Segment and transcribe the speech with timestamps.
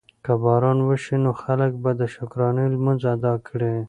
[0.23, 3.75] که باران وشي نو خلک به د شکرانې لمونځ ادا کړي.